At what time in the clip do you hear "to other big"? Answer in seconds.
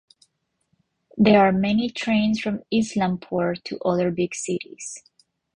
3.65-4.33